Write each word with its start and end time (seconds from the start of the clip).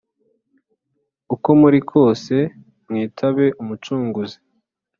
Uko 1.33 1.49
muri 1.61 1.79
kose 1.89 2.35
mwitabe 2.87 3.45
umucunguzi 3.61 4.37